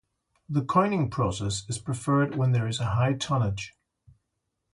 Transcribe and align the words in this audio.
The 0.49 0.63
coining 0.63 1.11
process 1.11 1.63
is 1.69 1.77
preferred 1.77 2.33
when 2.35 2.53
there 2.53 2.65
is 2.67 2.79
a 2.79 2.89
high 2.95 3.13
tonnage. 3.13 3.75